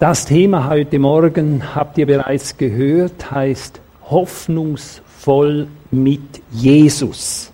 Das 0.00 0.26
Thema 0.26 0.68
heute 0.68 0.98
Morgen 0.98 1.62
habt 1.72 1.98
ihr 1.98 2.06
bereits 2.06 2.56
gehört, 2.56 3.30
heißt 3.30 3.80
hoffnungsvoll 4.10 5.68
mit 5.92 6.42
Jesus. 6.50 7.52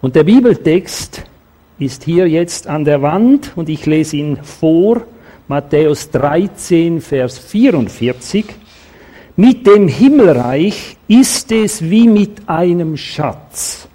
Und 0.00 0.16
der 0.16 0.24
Bibeltext 0.24 1.24
ist 1.78 2.04
hier 2.04 2.26
jetzt 2.26 2.66
an 2.66 2.86
der 2.86 3.02
Wand 3.02 3.52
und 3.54 3.68
ich 3.68 3.84
lese 3.84 4.16
ihn 4.16 4.38
vor, 4.42 5.02
Matthäus 5.46 6.10
13, 6.10 7.02
Vers 7.02 7.38
44. 7.38 8.46
Mit 9.36 9.66
dem 9.66 9.88
Himmelreich 9.88 10.96
ist 11.06 11.52
es 11.52 11.82
wie 11.82 12.08
mit 12.08 12.48
einem 12.48 12.96
Schatz, 12.96 13.86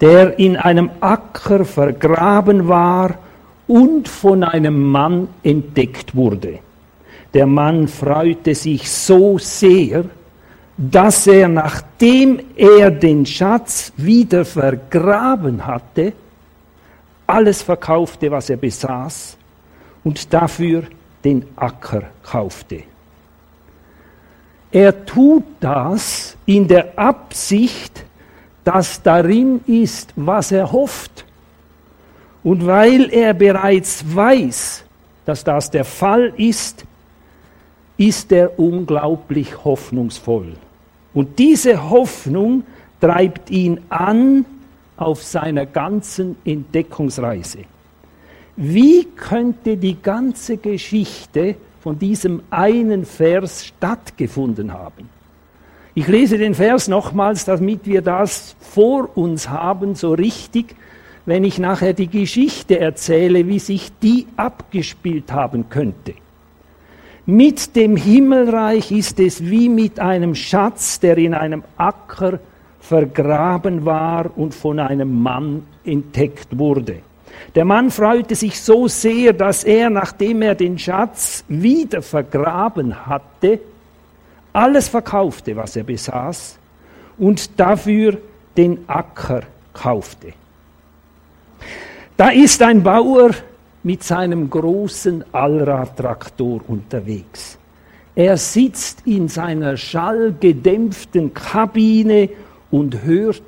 der 0.00 0.38
in 0.38 0.56
einem 0.56 0.90
Acker 1.00 1.64
vergraben 1.64 2.68
war 2.68 3.18
und 3.66 4.06
von 4.06 4.44
einem 4.44 4.84
Mann 4.84 5.26
entdeckt 5.42 6.14
wurde. 6.14 6.60
Der 7.36 7.44
Mann 7.44 7.86
freute 7.86 8.54
sich 8.54 8.90
so 8.90 9.36
sehr, 9.36 10.04
dass 10.78 11.26
er, 11.26 11.48
nachdem 11.48 12.40
er 12.56 12.90
den 12.90 13.26
Schatz 13.26 13.92
wieder 13.98 14.46
vergraben 14.46 15.66
hatte, 15.66 16.14
alles 17.26 17.60
verkaufte, 17.60 18.30
was 18.30 18.48
er 18.48 18.56
besaß, 18.56 19.36
und 20.02 20.32
dafür 20.32 20.84
den 21.22 21.44
Acker 21.56 22.04
kaufte. 22.22 22.84
Er 24.72 25.04
tut 25.04 25.44
das 25.60 26.38
in 26.46 26.66
der 26.66 26.98
Absicht, 26.98 28.02
dass 28.64 29.02
darin 29.02 29.60
ist, 29.66 30.14
was 30.16 30.52
er 30.52 30.72
hofft. 30.72 31.26
Und 32.42 32.64
weil 32.64 33.12
er 33.12 33.34
bereits 33.34 34.02
weiß, 34.16 34.84
dass 35.26 35.44
das 35.44 35.70
der 35.70 35.84
Fall 35.84 36.32
ist, 36.38 36.86
ist 37.98 38.32
er 38.32 38.58
unglaublich 38.58 39.64
hoffnungsvoll. 39.64 40.54
Und 41.14 41.38
diese 41.38 41.88
Hoffnung 41.90 42.64
treibt 43.00 43.50
ihn 43.50 43.80
an 43.88 44.44
auf 44.96 45.22
seiner 45.22 45.66
ganzen 45.66 46.36
Entdeckungsreise. 46.44 47.60
Wie 48.56 49.04
könnte 49.04 49.76
die 49.76 50.00
ganze 50.00 50.56
Geschichte 50.56 51.56
von 51.80 51.98
diesem 51.98 52.42
einen 52.50 53.04
Vers 53.04 53.66
stattgefunden 53.66 54.72
haben? 54.72 55.08
Ich 55.94 56.08
lese 56.08 56.36
den 56.36 56.54
Vers 56.54 56.88
nochmals, 56.88 57.46
damit 57.46 57.86
wir 57.86 58.02
das 58.02 58.56
vor 58.60 59.16
uns 59.16 59.48
haben, 59.48 59.94
so 59.94 60.12
richtig, 60.12 60.74
wenn 61.24 61.44
ich 61.44 61.58
nachher 61.58 61.94
die 61.94 62.08
Geschichte 62.08 62.78
erzähle, 62.78 63.46
wie 63.46 63.58
sich 63.58 63.90
die 64.02 64.26
abgespielt 64.36 65.32
haben 65.32 65.70
könnte. 65.70 66.14
Mit 67.28 67.74
dem 67.74 67.96
Himmelreich 67.96 68.92
ist 68.92 69.18
es 69.18 69.44
wie 69.44 69.68
mit 69.68 69.98
einem 69.98 70.36
Schatz, 70.36 71.00
der 71.00 71.18
in 71.18 71.34
einem 71.34 71.64
Acker 71.76 72.38
vergraben 72.78 73.84
war 73.84 74.30
und 74.36 74.54
von 74.54 74.78
einem 74.78 75.22
Mann 75.22 75.66
entdeckt 75.84 76.56
wurde. 76.56 77.00
Der 77.56 77.64
Mann 77.64 77.90
freute 77.90 78.36
sich 78.36 78.60
so 78.60 78.86
sehr, 78.86 79.32
dass 79.32 79.64
er, 79.64 79.90
nachdem 79.90 80.40
er 80.40 80.54
den 80.54 80.78
Schatz 80.78 81.44
wieder 81.48 82.00
vergraben 82.00 83.06
hatte, 83.06 83.58
alles 84.52 84.88
verkaufte, 84.88 85.56
was 85.56 85.74
er 85.74 85.82
besaß, 85.82 86.58
und 87.18 87.58
dafür 87.58 88.18
den 88.56 88.84
Acker 88.86 89.42
kaufte. 89.72 90.32
Da 92.16 92.30
ist 92.30 92.62
ein 92.62 92.84
Bauer 92.84 93.30
mit 93.86 94.02
seinem 94.02 94.50
großen 94.50 95.24
Allradtraktor 95.32 96.60
unterwegs. 96.66 97.56
Er 98.16 98.36
sitzt 98.36 99.06
in 99.06 99.28
seiner 99.28 99.76
schallgedämpften 99.76 101.32
Kabine 101.32 102.30
und 102.72 103.04
hört 103.04 103.44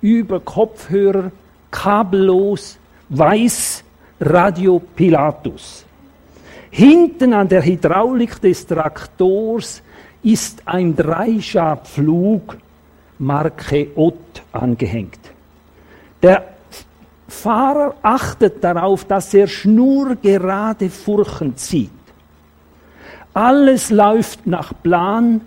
über 0.00 0.40
Kopfhörer 0.40 1.30
kabellos 1.70 2.78
weiß 3.10 3.84
Radio 4.18 4.80
Pilatus. 4.96 5.84
Hinten 6.70 7.34
an 7.34 7.48
der 7.48 7.62
Hydraulik 7.62 8.40
des 8.40 8.66
Traktors 8.66 9.82
ist 10.22 10.62
ein 10.64 10.96
Dreischabflug 10.96 12.56
Marke 13.18 13.88
Ott 13.94 14.42
angehängt. 14.52 15.20
Der 16.22 16.51
Fahrer 17.32 17.94
achtet 18.02 18.62
darauf, 18.62 19.06
dass 19.06 19.32
er 19.32 19.48
schnurgerade 19.48 20.90
Furchen 20.90 21.56
zieht. 21.56 21.90
Alles 23.32 23.90
läuft 23.90 24.46
nach 24.46 24.72
Plan 24.82 25.40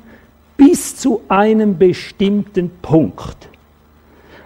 bis 0.58 0.98
zu 0.98 1.22
einem 1.30 1.78
bestimmten 1.78 2.72
Punkt. 2.82 3.38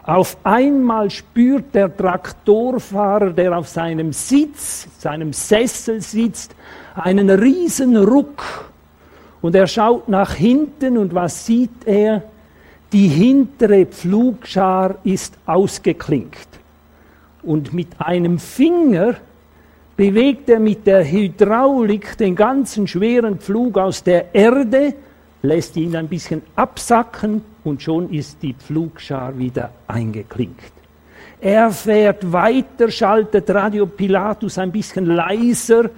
Auf 0.03 0.37
einmal 0.43 1.09
spürt 1.09 1.73
der 1.73 1.95
Traktorfahrer, 1.95 3.31
der 3.31 3.57
auf 3.57 3.69
seinem 3.69 4.11
Sitz, 4.11 4.87
seinem 4.99 5.31
Sessel 5.31 6.01
sitzt, 6.01 6.53
einen 6.93 7.29
riesen 7.29 7.95
Ruck. 7.95 8.69
Und 9.41 9.55
er 9.55 9.67
schaut 9.67 10.09
nach 10.09 10.33
hinten 10.33 10.97
und 10.97 11.15
was 11.15 11.45
sieht 11.45 11.85
er? 11.85 12.23
Die 12.91 13.07
hintere 13.07 13.85
Pflugschar 13.85 14.95
ist 15.03 15.37
ausgeklinkt 15.45 16.48
und 17.43 17.73
mit 17.73 17.87
einem 17.99 18.39
Finger 18.39 19.15
bewegt 19.95 20.49
er 20.49 20.59
mit 20.59 20.87
der 20.87 21.03
Hydraulik 21.03 22.17
den 22.17 22.35
ganzen 22.35 22.87
schweren 22.87 23.39
Pflug 23.39 23.77
aus 23.77 24.03
der 24.03 24.33
Erde, 24.33 24.93
lässt 25.41 25.75
ihn 25.75 25.95
ein 25.95 26.07
bisschen 26.07 26.41
absacken 26.55 27.41
und 27.63 27.81
schon 27.81 28.09
ist 28.11 28.41
die 28.41 28.53
Pflugschar 28.53 29.37
wieder 29.37 29.71
eingeklinkt. 29.87 30.71
Er 31.41 31.71
fährt 31.71 32.31
weiter, 32.31 32.91
schaltet 32.91 33.49
Radio 33.49 33.85
Pilatus 33.85 34.57
ein 34.57 34.71
bisschen 34.71 35.05
leiser 35.05 35.89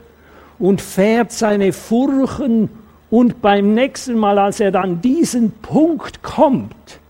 und 0.60 0.82
fährt 0.82 1.32
seine 1.32 1.74
Furchen 1.74 2.70
und 3.10 3.42
beim 3.42 3.74
nächsten 3.74 4.18
Mal, 4.18 4.40
als 4.40 4.60
er 4.60 4.72
dann 4.72 5.02
diesen 5.02 5.52
Punkt 5.52 6.22
kommt, 6.22 7.01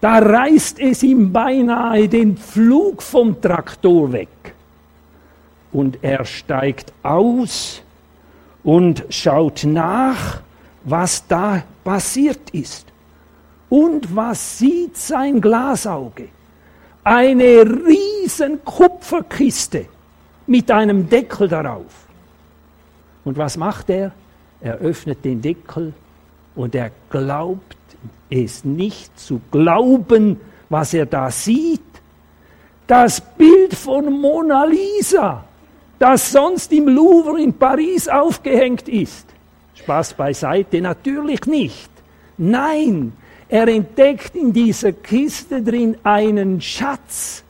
da 0.00 0.18
reißt 0.18 0.78
es 0.78 1.02
ihm 1.02 1.32
beinahe 1.32 2.08
den 2.08 2.36
Flug 2.36 3.02
vom 3.02 3.40
Traktor 3.40 4.12
weg. 4.12 4.28
Und 5.72 5.98
er 6.02 6.24
steigt 6.24 6.92
aus 7.02 7.82
und 8.62 9.04
schaut 9.10 9.64
nach, 9.64 10.40
was 10.84 11.26
da 11.26 11.62
passiert 11.84 12.50
ist. 12.50 12.86
Und 13.68 14.14
was 14.14 14.58
sieht 14.58 14.96
sein 14.96 15.40
Glasauge? 15.40 16.28
Eine 17.02 17.62
riesen 17.86 18.64
Kupferkiste 18.64 19.86
mit 20.46 20.70
einem 20.70 21.08
Deckel 21.08 21.48
darauf. 21.48 22.06
Und 23.24 23.36
was 23.36 23.56
macht 23.56 23.90
er? 23.90 24.12
Er 24.60 24.78
öffnet 24.78 25.24
den 25.24 25.42
Deckel 25.42 25.92
und 26.54 26.74
er 26.74 26.90
glaubt 27.10 27.75
es 28.30 28.64
nicht 28.64 29.18
zu 29.18 29.40
glauben, 29.50 30.40
was 30.68 30.94
er 30.94 31.06
da 31.06 31.30
sieht. 31.30 31.80
Das 32.86 33.20
Bild 33.20 33.74
von 33.74 34.20
Mona 34.20 34.64
Lisa, 34.64 35.44
das 35.98 36.30
sonst 36.30 36.72
im 36.72 36.88
Louvre 36.88 37.40
in 37.40 37.52
Paris 37.52 38.08
aufgehängt 38.08 38.88
ist. 38.88 39.26
Spaß 39.74 40.14
beiseite, 40.14 40.80
natürlich 40.80 41.46
nicht. 41.46 41.90
Nein, 42.38 43.12
er 43.48 43.68
entdeckt 43.68 44.34
in 44.34 44.52
dieser 44.52 44.92
Kiste 44.92 45.62
drin 45.62 45.96
einen 46.02 46.60
Schatz, 46.60 47.44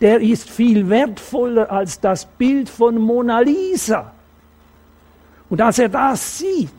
der 0.00 0.20
ist 0.20 0.50
viel 0.50 0.88
wertvoller 0.88 1.70
als 1.70 2.00
das 2.00 2.26
Bild 2.26 2.68
von 2.68 2.98
Mona 2.98 3.40
Lisa. 3.40 4.12
Und 5.48 5.60
als 5.60 5.78
er 5.78 5.88
das 5.88 6.38
sieht, 6.38 6.70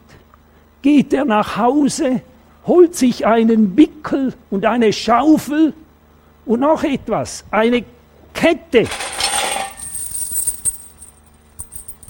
geht 0.81 1.13
er 1.13 1.25
nach 1.25 1.57
Hause 1.57 2.22
holt 2.65 2.95
sich 2.95 3.25
einen 3.25 3.75
Bickel 3.75 4.33
und 4.50 4.65
eine 4.65 4.94
Schaufel 4.94 5.74
und 6.45 6.60
noch 6.62 6.83
etwas, 6.83 7.44
eine 7.51 7.83
Kette. 8.33 8.88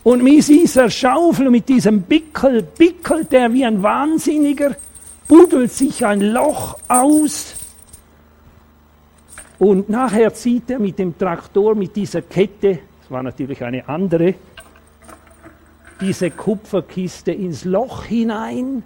Und 0.04 0.24
mit 0.24 0.48
dieser 0.48 0.90
Schaufel, 0.90 1.50
mit 1.50 1.70
diesem 1.70 2.02
Bickel, 2.02 2.62
bickelt 2.62 3.32
er 3.34 3.54
wie 3.54 3.66
ein 3.66 3.82
Wahnsinniger, 3.82 4.76
buddelt 5.28 5.72
sich 5.72 6.06
ein 6.06 6.20
Loch 6.22 6.78
aus 6.90 7.56
und 9.60 9.88
nachher 9.90 10.34
zieht 10.34 10.70
er 10.70 10.80
mit 10.80 11.00
dem 11.00 11.18
Traktor, 11.18 11.74
mit 11.74 11.96
dieser 11.96 12.22
Kette, 12.22 12.80
das 13.02 13.10
war 13.12 13.24
natürlich 13.24 13.64
eine 13.64 13.88
andere, 13.88 14.36
diese 16.02 16.32
Kupferkiste 16.32 17.32
ins 17.32 17.64
Loch 17.64 18.04
hinein 18.04 18.84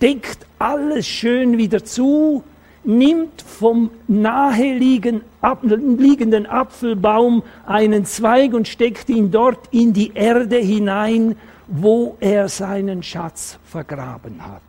deckt 0.00 0.46
alles 0.58 1.06
schön 1.06 1.58
wieder 1.58 1.84
zu, 1.84 2.42
nimmt 2.84 3.42
vom 3.42 3.90
naheliegenden 4.06 5.22
Apfelbaum 6.46 7.42
einen 7.66 8.04
Zweig 8.04 8.54
und 8.54 8.68
steckt 8.68 9.10
ihn 9.10 9.30
dort 9.30 9.68
in 9.72 9.92
die 9.92 10.12
Erde 10.14 10.56
hinein 10.56 11.36
wo 11.68 12.16
er 12.18 12.48
seinen 12.48 13.02
Schatz 13.02 13.58
vergraben 13.64 14.44
hat. 14.44 14.62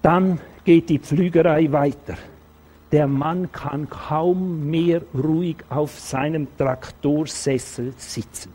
Dann 0.00 0.40
geht 0.64 0.88
die 0.88 0.98
Pflügerei 0.98 1.70
weiter. 1.72 2.16
Der 2.92 3.06
Mann 3.06 3.50
kann 3.50 3.88
kaum 3.88 4.68
mehr 4.70 5.02
ruhig 5.14 5.56
auf 5.68 5.98
seinem 5.98 6.46
Traktorsessel 6.56 7.94
sitzen. 7.96 8.52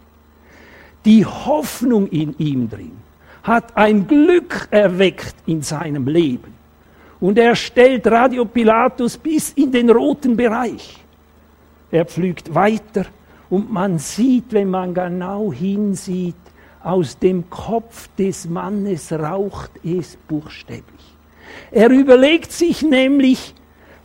Die 1.06 1.26
Hoffnung 1.26 2.08
in 2.08 2.38
ihm 2.38 2.70
drin 2.70 3.07
hat 3.48 3.76
ein 3.78 4.06
Glück 4.06 4.68
erweckt 4.72 5.36
in 5.46 5.62
seinem 5.62 6.06
Leben. 6.06 6.54
Und 7.20 7.38
er 7.40 7.56
stellt 7.56 8.06
Radio 8.06 8.46
Pilatus 8.46 9.18
bis 9.18 9.52
in 9.54 9.72
den 9.72 9.90
roten 9.90 10.36
Bereich. 10.36 11.04
Er 11.90 12.06
pflügt 12.06 12.54
weiter 12.54 13.06
und 13.50 13.72
man 13.72 13.98
sieht, 13.98 14.52
wenn 14.52 14.70
man 14.70 14.94
genau 14.94 15.52
hinsieht, 15.54 16.36
aus 16.84 17.18
dem 17.18 17.50
Kopf 17.50 18.10
des 18.18 18.48
Mannes 18.48 19.12
raucht 19.14 19.72
es 19.84 20.18
buchstäblich. 20.28 21.16
Er 21.72 21.90
überlegt 21.90 22.52
sich 22.52 22.82
nämlich, 22.82 23.56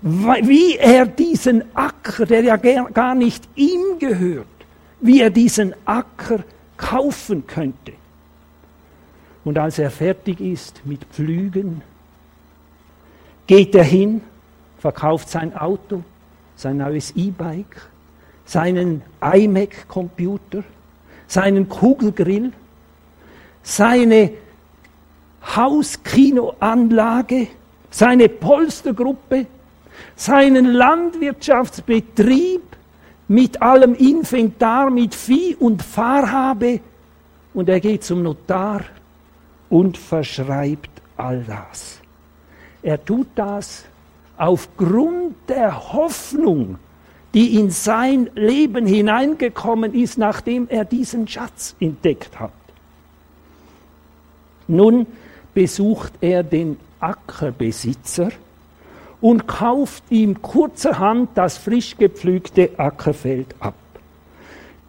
wie 0.01 0.77
er 0.77 1.07
diesen 1.07 1.65
Acker, 1.75 2.27
der 2.27 2.43
ja 2.43 2.57
gar 2.57 3.15
nicht 3.15 3.49
ihm 3.57 3.99
gehört, 3.99 4.47
wie 5.01 5.21
er 5.21 5.31
diesen 5.31 5.75
Acker 5.85 6.41
kaufen 6.77 7.47
könnte. 7.47 7.93
Und 9.45 9.59
als 9.59 9.79
er 9.79 9.91
fertig 9.91 10.41
ist 10.41 10.83
mit 10.85 11.05
Pflügen, 11.07 11.83
geht 13.47 13.75
er 13.75 13.85
hin, 13.85 14.21
verkauft 14.79 15.29
sein 15.29 15.57
Auto, 15.57 16.03
sein 16.55 16.79
neues 16.79 17.13
E-Bike, 17.17 17.89
seinen 18.45 19.03
iMac-Computer, 19.21 20.63
seinen 21.27 21.69
Kugelgrill, 21.69 22.53
seine 23.63 24.31
Hauskinoanlage, 25.57 27.49
seine 27.91 28.29
Polstergruppe, 28.29 29.47
seinen 30.15 30.67
Landwirtschaftsbetrieb 30.67 32.63
mit 33.29 33.61
allem 33.61 33.95
Inventar, 33.95 34.91
mit 34.91 35.15
Vieh 35.15 35.57
und 35.57 35.83
Fahrhabe 35.83 36.81
und 37.55 37.69
er 37.69 37.81
geht 37.81 38.05
zum 38.05 38.23
Notar 38.23 38.83
und 39.73 39.97
verschreibt 39.97 40.91
all 41.17 41.45
das. 41.45 41.99
Er 42.83 43.03
tut 43.03 43.29
das 43.35 43.87
aufgrund 44.37 45.35
der 45.49 45.95
Hoffnung, 45.95 46.77
die 47.33 47.59
in 47.59 47.71
sein 47.71 48.29
Leben 48.35 48.85
hineingekommen 48.85 49.95
ist, 49.95 50.19
nachdem 50.19 50.69
er 50.69 50.85
diesen 50.85 51.27
Schatz 51.27 51.75
entdeckt 51.81 52.39
hat. 52.39 52.53
Nun 54.69 55.07
besucht 55.55 56.13
er 56.21 56.43
den 56.43 56.77
Ackerbesitzer 57.01 58.29
und 59.23 59.49
kauft 59.49 60.05
ihm 60.11 60.43
kurzerhand 60.43 61.31
das 61.35 61.57
frisch 61.57 61.97
gepflügte 61.97 62.79
Ackerfeld 62.79 63.55
ab. 63.59 63.75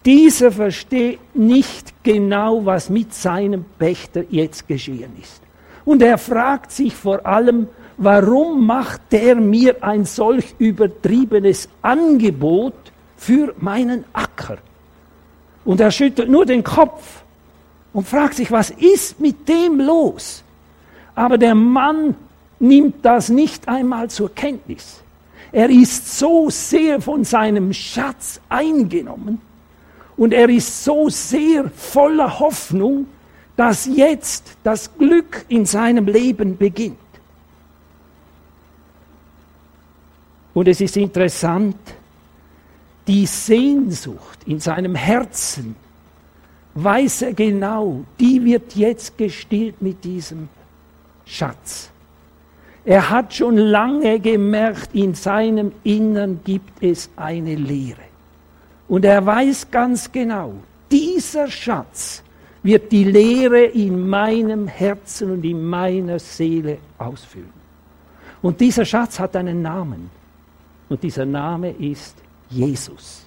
Dieser 0.05 0.51
versteht 0.51 1.19
nicht 1.33 2.03
genau, 2.03 2.65
was 2.65 2.89
mit 2.89 3.13
seinem 3.13 3.63
Pächter 3.79 4.23
jetzt 4.29 4.67
geschehen 4.67 5.11
ist. 5.21 5.41
Und 5.85 6.01
er 6.01 6.17
fragt 6.17 6.71
sich 6.71 6.93
vor 6.93 7.25
allem, 7.25 7.67
warum 7.97 8.65
macht 8.65 9.01
der 9.11 9.35
mir 9.35 9.81
ein 9.81 10.05
solch 10.05 10.55
übertriebenes 10.57 11.69
Angebot 11.81 12.73
für 13.15 13.53
meinen 13.59 14.03
Acker? 14.11 14.57
Und 15.63 15.79
er 15.79 15.91
schüttelt 15.91 16.29
nur 16.29 16.45
den 16.45 16.63
Kopf 16.63 17.23
und 17.93 18.05
fragt 18.05 18.35
sich, 18.35 18.51
was 18.51 18.71
ist 18.71 19.21
mit 19.21 19.47
dem 19.47 19.79
los? 19.79 20.43
Aber 21.15 21.37
der 21.37 21.55
Mann 21.55 22.15
nimmt 22.59 23.05
das 23.05 23.29
nicht 23.29 23.69
einmal 23.69 24.09
zur 24.09 24.33
Kenntnis. 24.33 25.01
Er 25.53 25.69
ist 25.69 26.17
so 26.17 26.49
sehr 26.49 26.99
von 26.99 27.23
seinem 27.23 27.71
Schatz 27.71 28.41
eingenommen 28.49 29.39
und 30.17 30.33
er 30.33 30.49
ist 30.49 30.83
so 30.83 31.09
sehr 31.09 31.69
voller 31.69 32.39
Hoffnung, 32.39 33.07
dass 33.55 33.85
jetzt 33.85 34.57
das 34.63 34.95
Glück 34.97 35.45
in 35.47 35.65
seinem 35.65 36.05
Leben 36.05 36.57
beginnt. 36.57 36.97
Und 40.53 40.67
es 40.67 40.81
ist 40.81 40.97
interessant, 40.97 41.75
die 43.07 43.25
Sehnsucht 43.25 44.39
in 44.45 44.59
seinem 44.59 44.95
Herzen, 44.95 45.75
weiß 46.75 47.23
er 47.23 47.33
genau, 47.33 48.03
die 48.19 48.43
wird 48.43 48.75
jetzt 48.75 49.17
gestillt 49.17 49.81
mit 49.81 50.03
diesem 50.03 50.47
Schatz. 51.25 51.89
Er 52.85 53.09
hat 53.09 53.33
schon 53.33 53.57
lange 53.57 54.19
gemerkt, 54.19 54.93
in 54.93 55.15
seinem 55.15 55.71
Innern 55.83 56.41
gibt 56.43 56.83
es 56.83 57.09
eine 57.15 57.55
Leere. 57.55 58.12
Und 58.93 59.05
er 59.05 59.25
weiß 59.25 59.71
ganz 59.71 60.11
genau, 60.11 60.53
dieser 60.91 61.47
Schatz 61.47 62.21
wird 62.61 62.91
die 62.91 63.05
Leere 63.05 63.63
in 63.63 64.07
meinem 64.07 64.67
Herzen 64.67 65.31
und 65.31 65.43
in 65.43 65.65
meiner 65.65 66.19
Seele 66.19 66.77
ausfüllen. 66.99 67.51
Und 68.43 68.61
dieser 68.61 68.85
Schatz 68.85 69.19
hat 69.19 69.35
einen 69.35 69.63
Namen. 69.63 70.11
Und 70.89 71.01
dieser 71.01 71.25
Name 71.25 71.71
ist 71.71 72.17
Jesus. 72.51 73.25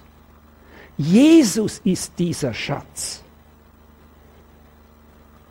Jesus 0.95 1.81
ist 1.83 2.13
dieser 2.17 2.53
Schatz. 2.53 3.21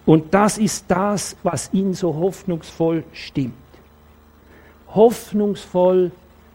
Und 0.07 0.33
das 0.33 0.57
ist 0.57 0.87
das, 0.89 1.37
was 1.43 1.69
ihn 1.75 1.93
so 1.93 2.15
hoffnungsvoll 2.15 3.05
stimmt. 3.13 3.53
Hoffnungsvoll 4.95 6.11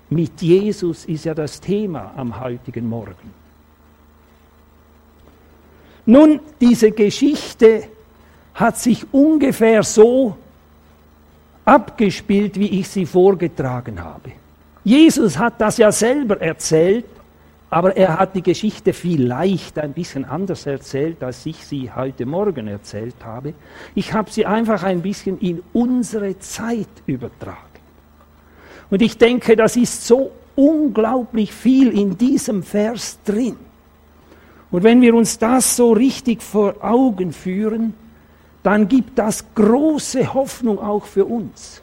mit 0.10 0.42
Jesus 0.42 1.06
ist 1.06 1.26
ja 1.26 1.36
das 1.36 1.62
Thema 1.62 2.12
am 2.18 2.40
heutigen 2.40 2.90
Morgen. 2.90 3.41
Nun, 6.06 6.40
diese 6.60 6.92
Geschichte 6.92 7.84
hat 8.54 8.78
sich 8.78 9.06
ungefähr 9.14 9.84
so 9.84 10.36
abgespielt, 11.66 12.60
wie 12.60 12.80
ich 12.80 12.90
sie 12.90 13.06
vorgetragen 13.06 14.04
habe. 14.04 14.32
Jesus 14.84 15.38
hat 15.38 15.62
das 15.62 15.78
ja 15.78 15.92
selber 15.92 16.42
erzählt, 16.42 17.06
aber 17.70 17.96
er 17.96 18.20
hat 18.20 18.36
die 18.36 18.42
Geschichte 18.42 18.92
vielleicht 18.92 19.80
ein 19.80 19.94
bisschen 19.94 20.26
anders 20.26 20.66
erzählt, 20.66 21.24
als 21.24 21.46
ich 21.46 21.66
sie 21.66 21.90
heute 21.94 22.26
Morgen 22.26 22.68
erzählt 22.68 23.16
habe. 23.24 23.54
Ich 23.96 24.14
habe 24.14 24.30
sie 24.30 24.46
einfach 24.46 24.84
ein 24.84 25.02
bisschen 25.02 25.40
in 25.40 25.62
unsere 25.72 26.38
Zeit 26.40 26.90
übertragen. 27.06 27.58
Und 28.90 29.02
ich 29.02 29.18
denke, 29.18 29.56
das 29.56 29.78
ist 29.78 30.06
so 30.06 30.32
unglaublich 30.56 31.54
viel 31.54 31.98
in 31.98 32.18
diesem 32.18 32.62
Vers 32.62 33.20
drin. 33.24 33.56
Und 34.72 34.84
wenn 34.84 35.02
wir 35.02 35.14
uns 35.14 35.38
das 35.38 35.76
so 35.76 35.92
richtig 35.92 36.42
vor 36.42 36.76
Augen 36.82 37.34
führen, 37.34 37.94
dann 38.64 38.88
gibt 38.88 39.20
das 39.20 39.44
große 39.54 40.34
Hoffnung 40.34 40.80
auch 40.80 41.06
für 41.06 41.26
uns 41.26 41.82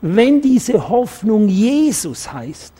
wenn 0.00 0.40
diese 0.40 0.88
Hoffnung 0.88 1.48
Jesus 1.48 2.32
heißt, 2.32 2.72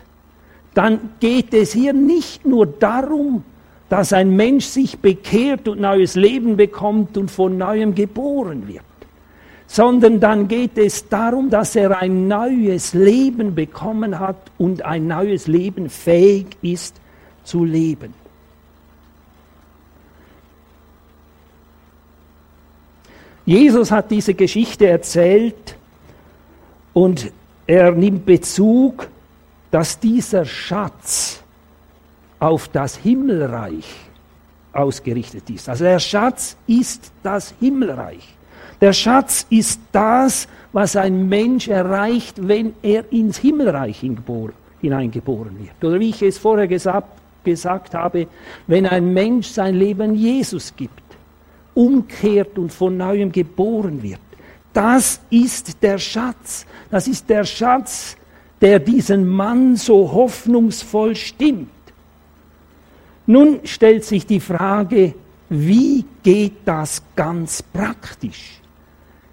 dann 0.75 1.11
geht 1.21 1.53
es 1.53 1.73
hier 1.73 1.93
nicht 1.93 2.47
nur 2.47 2.67
darum, 2.67 3.43
dass 3.89 4.13
ein 4.13 4.37
Mensch 4.37 4.67
sich 4.67 4.99
bekehrt 4.99 5.67
und 5.67 5.81
neues 5.81 6.15
Leben 6.15 6.57
bekommt 6.57 7.17
und 7.17 7.31
von 7.31 7.57
neuem 7.57 7.95
geboren 7.95 8.69
wird, 8.69 8.83
sondern 9.67 10.21
dann 10.21 10.47
geht 10.47 10.77
es 10.79 11.09
darum, 11.09 11.51
dass 11.51 11.75
er 11.75 11.99
ein 11.99 12.29
neues 12.29 12.95
Leben 12.95 13.55
bekommen 13.55 14.19
hat 14.19 14.53
und 14.59 14.85
ein 14.85 15.09
neues 15.09 15.47
Leben 15.47 15.89
fähig 15.89 16.47
ist 16.63 17.01
zu 17.45 17.65
leben. 17.65 18.15
Jesus 23.49 23.91
hat 23.91 24.11
diese 24.11 24.35
Geschichte 24.35 24.87
erzählt, 24.87 25.75
und 26.93 27.33
er 27.67 27.93
nimmt 27.93 28.27
Bezug, 28.27 29.09
dass 29.71 29.99
dieser 29.99 30.45
Schatz 30.45 31.43
auf 32.41 32.69
das 32.69 32.97
Himmelreich 32.97 33.87
ausgerichtet 34.75 35.49
ist. 35.49 35.67
Also 35.67 35.85
der 35.85 35.99
Schatz 35.99 36.59
ist 36.67 37.11
das 37.23 37.55
Himmelreich. 37.59 38.37
Der 38.83 38.93
Schatz 38.93 39.47
ist 39.49 39.81
das, 39.93 40.47
was 40.75 40.95
ein 40.95 41.27
Mensch 41.31 41.69
erreicht, 41.69 42.47
wenn 42.47 42.75
er 42.83 43.11
ins 43.11 43.39
Himmelreich 43.39 43.99
hineingeboren 44.81 45.59
wird. 45.59 45.83
Oder 45.83 45.99
wie 45.99 46.11
ich 46.11 46.21
es 46.21 46.37
vorher 46.37 46.69
gesagt, 46.69 47.09
gesagt 47.45 47.95
habe, 47.95 48.27
wenn 48.67 48.85
ein 48.85 49.15
Mensch 49.15 49.47
sein 49.47 49.75
Leben 49.75 50.15
Jesus 50.15 50.77
gibt, 50.77 51.08
umkehrt 51.79 52.59
und 52.59 52.73
von 52.73 52.97
neuem 52.97 53.31
geboren 53.31 54.03
wird. 54.03 54.19
Das 54.73 55.21
ist 55.31 55.81
der 55.81 55.99
Schatz. 55.99 56.67
Das 56.91 57.07
ist 57.07 57.31
der 57.31 57.45
Schatz, 57.45 58.17
der 58.61 58.81
diesen 58.81 59.29
Mann 59.29 59.77
so 59.77 60.11
hoffnungsvoll 60.13 61.15
stimmt. 61.15 61.71
Nun 63.27 63.61
stellt 63.63 64.05
sich 64.05 64.27
die 64.27 64.41
Frage, 64.41 65.15
wie 65.51 66.05
geht 66.25 66.57
das 66.65 67.01
ganz 67.15 67.63
praktisch? 67.63 68.61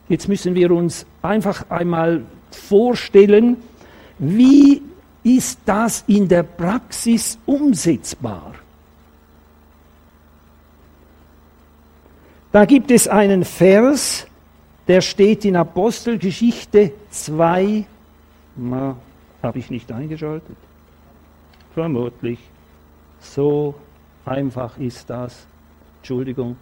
Jetzt 0.07 0.27
müssen 0.27 0.53
wir 0.53 0.69
uns 0.69 1.03
einfach 1.23 1.67
einmal 1.71 2.21
vorstellen, 2.51 3.57
wie 4.19 4.83
ist 5.23 5.59
das 5.65 6.03
in 6.05 6.27
der 6.27 6.43
Praxis 6.43 7.39
umsetzbar? 7.47 8.53
Da 12.55 12.63
gibt 12.63 12.89
es 12.89 13.09
einen 13.09 13.43
Vers, 13.43 14.27
der 14.87 15.01
steht 15.01 15.43
in 15.43 15.57
Apostelgeschichte 15.57 16.93
2. 17.09 17.83
Habe 19.43 19.59
ich 19.59 19.69
nicht 19.69 19.91
eingeschaltet? 19.91 20.55
Vermutlich. 21.73 22.39
So 23.19 23.75
einfach 24.23 24.77
ist 24.77 25.09
das. 25.09 25.45
Entschuldigung. 25.97 26.55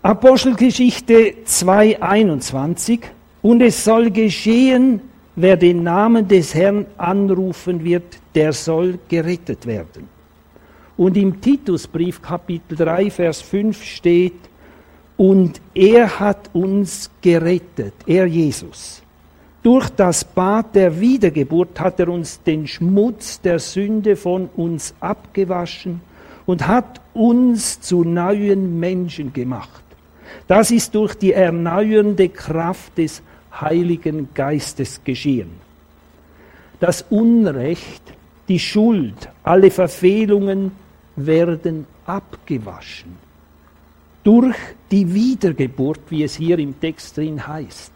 Apostelgeschichte 0.00 1.34
2.21 1.44 3.00
Und 3.42 3.60
es 3.60 3.84
soll 3.84 4.10
geschehen, 4.10 5.02
wer 5.36 5.58
den 5.58 5.82
Namen 5.82 6.26
des 6.26 6.54
Herrn 6.54 6.86
anrufen 6.96 7.84
wird, 7.84 8.20
der 8.34 8.54
soll 8.54 8.98
gerettet 9.06 9.66
werden. 9.66 10.21
Und 11.02 11.16
im 11.16 11.40
Titusbrief 11.40 12.22
Kapitel 12.22 12.76
3, 12.76 13.10
Vers 13.10 13.40
5 13.40 13.82
steht, 13.82 14.38
und 15.16 15.60
er 15.74 16.20
hat 16.20 16.48
uns 16.52 17.10
gerettet, 17.20 17.94
er 18.06 18.26
Jesus. 18.26 19.02
Durch 19.64 19.88
das 19.90 20.24
Bad 20.24 20.76
der 20.76 21.00
Wiedergeburt 21.00 21.80
hat 21.80 21.98
er 21.98 22.08
uns 22.08 22.40
den 22.44 22.68
Schmutz 22.68 23.40
der 23.40 23.58
Sünde 23.58 24.14
von 24.14 24.48
uns 24.54 24.94
abgewaschen 25.00 26.00
und 26.46 26.68
hat 26.68 27.00
uns 27.14 27.80
zu 27.80 28.04
neuen 28.04 28.78
Menschen 28.78 29.32
gemacht. 29.32 29.82
Das 30.46 30.70
ist 30.70 30.94
durch 30.94 31.16
die 31.16 31.32
erneuernde 31.32 32.28
Kraft 32.28 32.96
des 32.96 33.22
Heiligen 33.60 34.28
Geistes 34.34 35.00
geschehen. 35.02 35.50
Das 36.78 37.04
Unrecht, 37.10 38.04
die 38.46 38.60
Schuld, 38.60 39.28
alle 39.42 39.72
Verfehlungen 39.72 40.80
werden 41.16 41.86
abgewaschen. 42.06 43.16
Durch 44.24 44.56
die 44.90 45.12
Wiedergeburt, 45.12 46.00
wie 46.08 46.22
es 46.22 46.36
hier 46.36 46.58
im 46.58 46.78
Text 46.78 47.16
drin 47.16 47.46
heißt, 47.46 47.92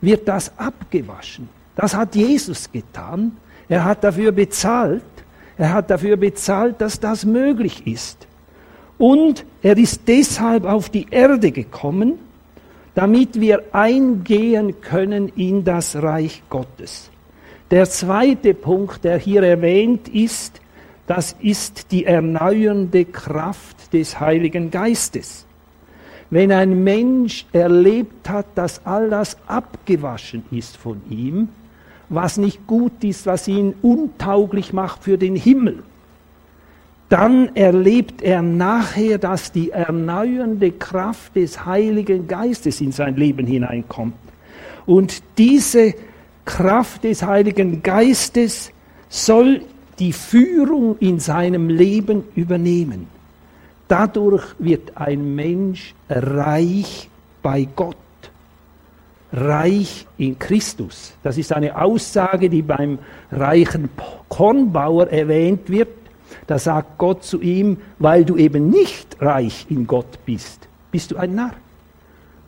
wird 0.00 0.26
das 0.26 0.56
abgewaschen. 0.58 1.48
Das 1.76 1.94
hat 1.94 2.14
Jesus 2.14 2.70
getan. 2.70 3.36
Er 3.68 3.84
hat 3.84 4.02
dafür 4.02 4.32
bezahlt. 4.32 5.02
Er 5.56 5.72
hat 5.72 5.90
dafür 5.90 6.16
bezahlt, 6.16 6.80
dass 6.80 6.98
das 6.98 7.24
möglich 7.24 7.86
ist. 7.86 8.26
Und 8.98 9.44
er 9.62 9.78
ist 9.78 10.02
deshalb 10.08 10.64
auf 10.64 10.90
die 10.90 11.06
Erde 11.10 11.52
gekommen, 11.52 12.18
damit 12.94 13.40
wir 13.40 13.62
eingehen 13.72 14.80
können 14.80 15.28
in 15.36 15.64
das 15.64 15.96
Reich 15.96 16.42
Gottes. 16.50 17.10
Der 17.70 17.88
zweite 17.88 18.52
Punkt, 18.52 19.04
der 19.04 19.18
hier 19.18 19.42
erwähnt 19.42 20.08
ist, 20.08 20.60
das 21.06 21.34
ist 21.40 21.90
die 21.90 22.04
erneuernde 22.04 23.04
Kraft 23.04 23.92
des 23.92 24.20
Heiligen 24.20 24.70
Geistes. 24.70 25.46
Wenn 26.30 26.52
ein 26.52 26.84
Mensch 26.84 27.46
erlebt 27.52 28.28
hat, 28.28 28.46
dass 28.54 28.86
all 28.86 29.10
das 29.10 29.36
abgewaschen 29.48 30.44
ist 30.52 30.76
von 30.76 31.00
ihm, 31.10 31.48
was 32.08 32.36
nicht 32.36 32.66
gut 32.66 33.02
ist, 33.02 33.26
was 33.26 33.48
ihn 33.48 33.74
untauglich 33.82 34.72
macht 34.72 35.04
für 35.04 35.18
den 35.18 35.34
Himmel, 35.34 35.82
dann 37.08 37.56
erlebt 37.56 38.22
er 38.22 38.40
nachher, 38.40 39.18
dass 39.18 39.50
die 39.50 39.70
erneuernde 39.70 40.70
Kraft 40.70 41.34
des 41.34 41.66
Heiligen 41.66 42.28
Geistes 42.28 42.80
in 42.80 42.92
sein 42.92 43.16
Leben 43.16 43.48
hineinkommt. 43.48 44.14
Und 44.86 45.22
diese 45.36 45.94
Kraft 46.44 47.02
des 47.02 47.24
Heiligen 47.24 47.82
Geistes 47.82 48.70
soll 49.08 49.62
die 50.00 50.12
Führung 50.12 50.96
in 50.98 51.20
seinem 51.20 51.68
Leben 51.68 52.24
übernehmen. 52.34 53.06
Dadurch 53.86 54.44
wird 54.58 54.96
ein 54.96 55.34
Mensch 55.34 55.94
reich 56.08 57.08
bei 57.42 57.68
Gott, 57.76 57.96
reich 59.32 60.06
in 60.16 60.38
Christus. 60.38 61.12
Das 61.22 61.36
ist 61.36 61.52
eine 61.52 61.80
Aussage, 61.80 62.48
die 62.48 62.62
beim 62.62 62.98
reichen 63.30 63.90
Kornbauer 64.28 65.08
erwähnt 65.08 65.68
wird. 65.68 65.88
Da 66.46 66.58
sagt 66.58 66.98
Gott 66.98 67.24
zu 67.24 67.40
ihm, 67.40 67.76
weil 67.98 68.24
du 68.24 68.36
eben 68.36 68.70
nicht 68.70 69.20
reich 69.20 69.66
in 69.68 69.86
Gott 69.86 70.24
bist, 70.24 70.68
bist 70.90 71.10
du 71.10 71.16
ein 71.16 71.34
Narr. 71.34 71.54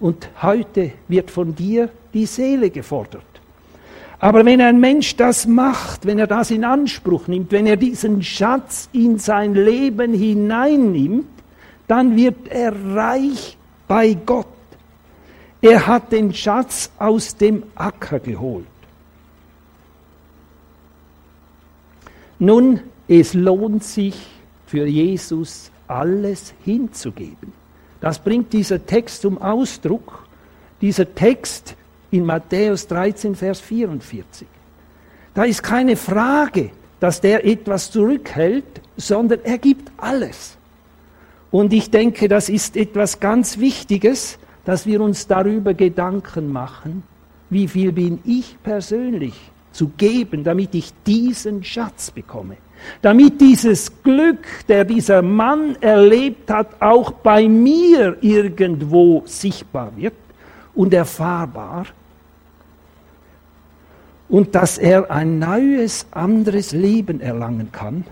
Und 0.00 0.28
heute 0.42 0.92
wird 1.08 1.30
von 1.30 1.54
dir 1.54 1.88
die 2.14 2.26
Seele 2.26 2.70
gefordert. 2.70 3.31
Aber 4.22 4.44
wenn 4.44 4.60
ein 4.60 4.78
Mensch 4.78 5.16
das 5.16 5.48
macht, 5.48 6.06
wenn 6.06 6.20
er 6.20 6.28
das 6.28 6.52
in 6.52 6.62
Anspruch 6.62 7.26
nimmt, 7.26 7.50
wenn 7.50 7.66
er 7.66 7.76
diesen 7.76 8.22
Schatz 8.22 8.88
in 8.92 9.18
sein 9.18 9.52
Leben 9.54 10.14
hineinnimmt, 10.14 11.26
dann 11.88 12.14
wird 12.14 12.46
er 12.46 12.72
reich 12.94 13.58
bei 13.88 14.14
Gott. 14.14 14.46
Er 15.60 15.88
hat 15.88 16.12
den 16.12 16.32
Schatz 16.32 16.92
aus 17.00 17.36
dem 17.36 17.64
Acker 17.74 18.20
geholt. 18.20 18.64
Nun, 22.38 22.78
es 23.08 23.34
lohnt 23.34 23.82
sich 23.82 24.14
für 24.66 24.86
Jesus 24.86 25.72
alles 25.88 26.54
hinzugeben. 26.64 27.52
Das 28.00 28.20
bringt 28.20 28.52
dieser 28.52 28.86
Text 28.86 29.22
zum 29.22 29.42
Ausdruck. 29.42 30.28
Dieser 30.80 31.12
Text 31.12 31.74
in 32.12 32.24
Matthäus 32.24 32.86
13, 32.86 33.34
Vers 33.34 33.60
44. 33.60 34.46
Da 35.34 35.44
ist 35.44 35.62
keine 35.62 35.96
Frage, 35.96 36.70
dass 37.00 37.20
der 37.20 37.44
etwas 37.44 37.90
zurückhält, 37.90 38.80
sondern 38.96 39.40
er 39.42 39.58
gibt 39.58 39.90
alles. 39.96 40.56
Und 41.50 41.72
ich 41.72 41.90
denke, 41.90 42.28
das 42.28 42.48
ist 42.48 42.76
etwas 42.76 43.18
ganz 43.18 43.58
Wichtiges, 43.58 44.38
dass 44.64 44.86
wir 44.86 45.00
uns 45.00 45.26
darüber 45.26 45.74
Gedanken 45.74 46.52
machen, 46.52 47.02
wie 47.50 47.66
viel 47.66 47.92
bin 47.92 48.20
ich 48.24 48.56
persönlich 48.62 49.34
zu 49.72 49.88
geben, 49.96 50.44
damit 50.44 50.74
ich 50.74 50.92
diesen 51.06 51.64
Schatz 51.64 52.10
bekomme. 52.10 52.56
Damit 53.00 53.40
dieses 53.40 54.02
Glück, 54.02 54.46
der 54.68 54.84
dieser 54.84 55.22
Mann 55.22 55.76
erlebt 55.80 56.50
hat, 56.50 56.80
auch 56.80 57.10
bei 57.10 57.48
mir 57.48 58.16
irgendwo 58.20 59.22
sichtbar 59.24 59.92
wird 59.96 60.14
und 60.74 60.92
erfahrbar 60.92 61.86
und 64.32 64.54
dass 64.54 64.78
er 64.78 65.10
ein 65.10 65.38
neues, 65.38 66.06
anderes 66.10 66.72
Leben 66.72 67.20
erlangen 67.20 67.70
kann. 67.70 68.04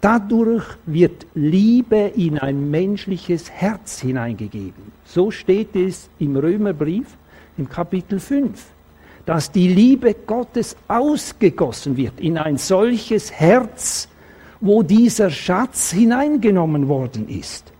Dadurch 0.00 0.64
wird 0.86 1.26
Liebe 1.34 2.10
in 2.16 2.38
ein 2.38 2.70
menschliches 2.70 3.50
Herz 3.50 4.00
hineingegeben. 4.00 4.92
So 5.04 5.30
steht 5.30 5.76
es 5.76 6.08
im 6.18 6.36
Römerbrief 6.36 7.06
im 7.58 7.68
Kapitel 7.68 8.18
5, 8.18 8.64
dass 9.26 9.52
die 9.52 9.68
Liebe 9.68 10.14
Gottes 10.14 10.74
ausgegossen 10.88 11.98
wird 11.98 12.18
in 12.18 12.38
ein 12.38 12.56
solches 12.56 13.30
Herz, 13.30 14.08
wo 14.58 14.82
dieser 14.82 15.28
Schatz 15.28 15.90
hineingenommen 15.90 16.88
worden 16.88 17.28
ist. 17.28 17.70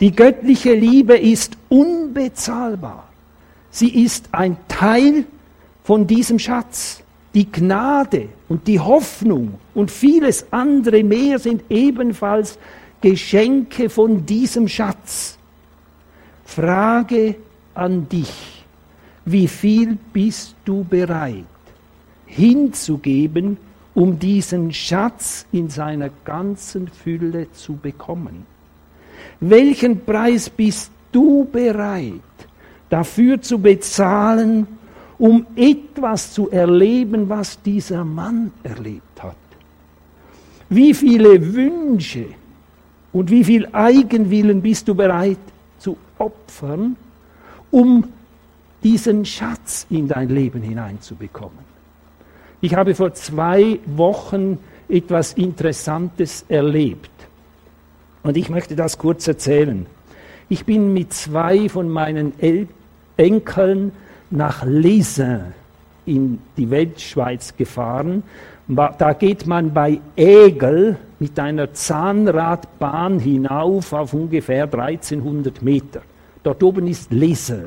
Die 0.00 0.14
göttliche 0.14 0.74
Liebe 0.74 1.16
ist 1.16 1.56
unbezahlbar. 1.70 3.08
Sie 3.70 4.04
ist 4.04 4.28
ein 4.32 4.58
Teil 4.68 5.24
von 5.90 6.06
diesem 6.06 6.38
Schatz. 6.38 7.02
Die 7.34 7.50
Gnade 7.50 8.28
und 8.48 8.68
die 8.68 8.78
Hoffnung 8.78 9.54
und 9.74 9.90
vieles 9.90 10.46
andere 10.52 11.02
mehr 11.02 11.40
sind 11.40 11.64
ebenfalls 11.68 12.60
Geschenke 13.00 13.90
von 13.90 14.24
diesem 14.24 14.68
Schatz. 14.68 15.36
Frage 16.44 17.34
an 17.74 18.08
dich, 18.08 18.64
wie 19.24 19.48
viel 19.48 19.98
bist 20.12 20.54
du 20.64 20.84
bereit 20.84 21.44
hinzugeben, 22.24 23.56
um 23.92 24.16
diesen 24.16 24.72
Schatz 24.72 25.44
in 25.50 25.70
seiner 25.70 26.10
ganzen 26.24 26.86
Fülle 26.86 27.50
zu 27.50 27.74
bekommen? 27.74 28.46
Welchen 29.40 30.04
Preis 30.04 30.50
bist 30.50 30.92
du 31.10 31.48
bereit 31.50 32.12
dafür 32.90 33.42
zu 33.42 33.58
bezahlen, 33.58 34.68
um 35.20 35.46
etwas 35.54 36.32
zu 36.32 36.50
erleben, 36.50 37.28
was 37.28 37.60
dieser 37.62 38.04
Mann 38.04 38.52
erlebt 38.62 39.22
hat. 39.22 39.36
Wie 40.70 40.94
viele 40.94 41.54
Wünsche 41.54 42.24
und 43.12 43.30
wie 43.30 43.44
viel 43.44 43.68
Eigenwillen 43.72 44.62
bist 44.62 44.88
du 44.88 44.94
bereit 44.94 45.38
zu 45.78 45.98
opfern, 46.18 46.96
um 47.70 48.04
diesen 48.82 49.26
Schatz 49.26 49.86
in 49.90 50.08
dein 50.08 50.30
Leben 50.30 50.62
hineinzubekommen? 50.62 51.70
Ich 52.62 52.74
habe 52.74 52.94
vor 52.94 53.12
zwei 53.12 53.78
Wochen 53.84 54.58
etwas 54.88 55.34
Interessantes 55.34 56.46
erlebt. 56.48 57.10
Und 58.22 58.38
ich 58.38 58.48
möchte 58.48 58.74
das 58.74 58.96
kurz 58.96 59.28
erzählen. 59.28 59.84
Ich 60.48 60.64
bin 60.64 60.94
mit 60.94 61.12
zwei 61.12 61.68
von 61.68 61.90
meinen 61.90 62.32
El 62.38 62.68
Enkeln 63.18 63.92
nach 64.30 64.64
Lesin 64.64 65.40
in 66.06 66.38
die 66.56 66.70
Weltschweiz 66.70 67.56
gefahren. 67.56 68.22
Da 68.66 69.12
geht 69.14 69.46
man 69.46 69.72
bei 69.72 70.00
Ägel 70.16 70.96
mit 71.18 71.38
einer 71.38 71.72
Zahnradbahn 71.72 73.18
hinauf 73.18 73.92
auf 73.92 74.14
ungefähr 74.14 74.64
1300 74.64 75.60
Meter. 75.62 76.02
Dort 76.42 76.62
oben 76.62 76.86
ist 76.86 77.12
Lesin. 77.12 77.64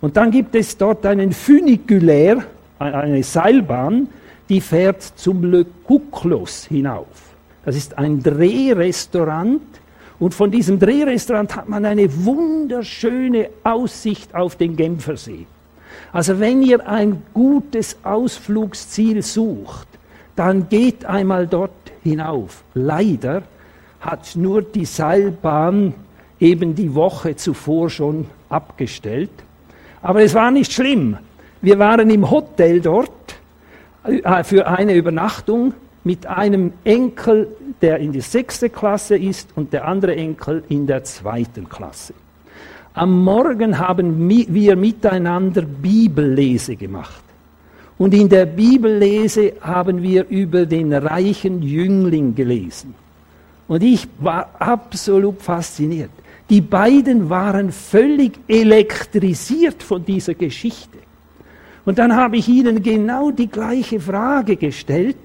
Und 0.00 0.16
dann 0.16 0.30
gibt 0.30 0.54
es 0.54 0.76
dort 0.76 1.06
einen 1.06 1.32
Funiculaire, 1.32 2.44
eine 2.78 3.22
Seilbahn, 3.22 4.08
die 4.48 4.60
fährt 4.60 5.02
zum 5.02 5.44
Le 5.44 5.64
Cuclos 5.86 6.66
hinauf. 6.66 7.06
Das 7.64 7.76
ist 7.76 7.96
ein 7.96 8.20
Drehrestaurant 8.22 9.62
und 10.18 10.34
von 10.34 10.50
diesem 10.50 10.80
Drehrestaurant 10.80 11.54
hat 11.54 11.68
man 11.68 11.84
eine 11.84 12.08
wunderschöne 12.24 13.50
Aussicht 13.62 14.34
auf 14.34 14.56
den 14.56 14.74
Genfersee. 14.76 15.46
Also 16.12 16.40
wenn 16.40 16.62
ihr 16.62 16.88
ein 16.88 17.22
gutes 17.34 17.96
Ausflugsziel 18.02 19.22
sucht, 19.22 19.88
dann 20.36 20.68
geht 20.68 21.04
einmal 21.04 21.46
dort 21.46 21.72
hinauf. 22.02 22.64
Leider 22.74 23.42
hat 24.00 24.34
nur 24.34 24.62
die 24.62 24.84
Seilbahn 24.84 25.94
eben 26.40 26.74
die 26.74 26.94
Woche 26.94 27.36
zuvor 27.36 27.88
schon 27.88 28.26
abgestellt. 28.48 29.30
Aber 30.02 30.22
es 30.22 30.34
war 30.34 30.50
nicht 30.50 30.72
schlimm. 30.72 31.16
Wir 31.60 31.78
waren 31.78 32.10
im 32.10 32.28
Hotel 32.28 32.80
dort 32.80 33.36
äh, 34.04 34.42
für 34.42 34.66
eine 34.66 34.94
Übernachtung 34.94 35.74
mit 36.02 36.26
einem 36.26 36.72
Enkel, 36.82 37.48
der 37.80 37.98
in 37.98 38.10
die 38.10 38.20
sechste 38.20 38.68
Klasse 38.68 39.16
ist 39.16 39.50
und 39.54 39.72
der 39.72 39.86
andere 39.86 40.16
Enkel 40.16 40.64
in 40.68 40.88
der 40.88 41.04
zweiten 41.04 41.68
Klasse. 41.68 42.14
Am 42.94 43.24
Morgen 43.24 43.78
haben 43.78 44.28
wir 44.28 44.76
miteinander 44.76 45.62
Bibellese 45.62 46.76
gemacht. 46.76 47.22
Und 47.96 48.12
in 48.12 48.28
der 48.28 48.46
Bibellese 48.46 49.54
haben 49.60 50.02
wir 50.02 50.28
über 50.28 50.66
den 50.66 50.92
reichen 50.92 51.62
Jüngling 51.62 52.34
gelesen. 52.34 52.94
Und 53.68 53.82
ich 53.82 54.06
war 54.18 54.50
absolut 54.58 55.40
fasziniert. 55.40 56.10
Die 56.50 56.60
beiden 56.60 57.30
waren 57.30 57.72
völlig 57.72 58.38
elektrisiert 58.46 59.82
von 59.82 60.04
dieser 60.04 60.34
Geschichte. 60.34 60.98
Und 61.86 61.98
dann 61.98 62.14
habe 62.14 62.36
ich 62.36 62.48
ihnen 62.48 62.82
genau 62.82 63.30
die 63.30 63.48
gleiche 63.48 64.00
Frage 64.00 64.56
gestellt 64.56 65.16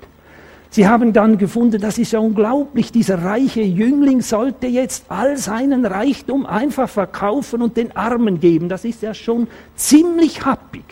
Sie 0.77 0.87
haben 0.87 1.11
dann 1.11 1.39
gefunden, 1.39 1.81
das 1.81 1.97
ist 1.97 2.11
ja 2.11 2.19
unglaublich, 2.19 2.91
dieser 2.91 3.23
reiche 3.23 3.63
Jüngling 3.63 4.21
sollte 4.21 4.67
jetzt 4.67 5.05
all 5.09 5.35
seinen 5.35 5.87
Reichtum 5.87 6.45
einfach 6.45 6.87
verkaufen 6.87 7.63
und 7.63 7.77
den 7.77 7.97
Armen 7.97 8.39
geben. 8.39 8.69
Das 8.69 8.85
ist 8.85 9.01
ja 9.01 9.15
schon 9.15 9.47
ziemlich 9.75 10.45
happig. 10.45 10.83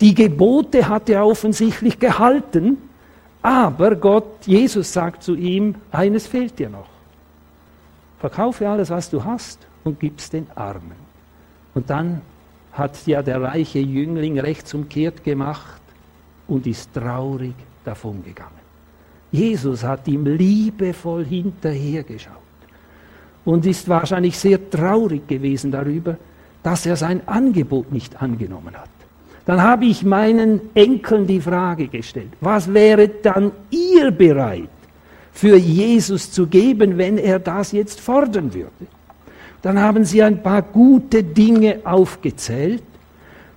Die 0.00 0.12
Gebote 0.12 0.88
hat 0.88 1.08
er 1.08 1.24
offensichtlich 1.24 2.00
gehalten, 2.00 2.78
aber 3.42 3.94
Gott, 3.94 4.44
Jesus 4.44 4.92
sagt 4.92 5.22
zu 5.22 5.36
ihm, 5.36 5.76
eines 5.92 6.26
fehlt 6.26 6.58
dir 6.58 6.68
noch. 6.68 6.88
Verkaufe 8.18 8.68
alles, 8.68 8.90
was 8.90 9.08
du 9.08 9.22
hast 9.22 9.60
und 9.84 10.00
gib's 10.00 10.30
den 10.30 10.48
Armen. 10.56 10.98
Und 11.76 11.90
dann 11.90 12.22
hat 12.72 13.06
ja 13.06 13.22
der 13.22 13.40
reiche 13.40 13.78
Jüngling 13.78 14.40
rechtsumkehrt 14.40 15.22
gemacht 15.22 15.80
und 16.48 16.66
ist 16.66 16.92
traurig 16.92 17.54
davongegangen. 17.84 18.63
Jesus 19.34 19.82
hat 19.82 20.06
ihm 20.06 20.24
liebevoll 20.26 21.24
hinterhergeschaut 21.24 22.36
und 23.44 23.66
ist 23.66 23.88
wahrscheinlich 23.88 24.38
sehr 24.38 24.70
traurig 24.70 25.26
gewesen 25.26 25.72
darüber, 25.72 26.16
dass 26.62 26.86
er 26.86 26.94
sein 26.94 27.26
Angebot 27.26 27.90
nicht 27.90 28.22
angenommen 28.22 28.76
hat. 28.76 28.88
Dann 29.44 29.60
habe 29.60 29.86
ich 29.86 30.04
meinen 30.04 30.60
Enkeln 30.74 31.26
die 31.26 31.40
Frage 31.40 31.88
gestellt, 31.88 32.30
was 32.40 32.72
wäre 32.72 33.08
dann 33.08 33.50
ihr 33.70 34.12
bereit 34.12 34.70
für 35.32 35.56
Jesus 35.56 36.30
zu 36.30 36.46
geben, 36.46 36.96
wenn 36.96 37.18
er 37.18 37.40
das 37.40 37.72
jetzt 37.72 38.00
fordern 38.00 38.54
würde? 38.54 38.86
Dann 39.62 39.80
haben 39.80 40.04
sie 40.04 40.22
ein 40.22 40.44
paar 40.44 40.62
gute 40.62 41.24
Dinge 41.24 41.80
aufgezählt 41.82 42.84